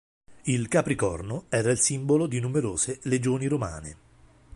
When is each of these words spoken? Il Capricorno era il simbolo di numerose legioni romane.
Il 0.45 0.67
Capricorno 0.67 1.45
era 1.49 1.69
il 1.69 1.77
simbolo 1.77 2.25
di 2.25 2.39
numerose 2.39 2.97
legioni 3.03 3.45
romane. 3.45 3.97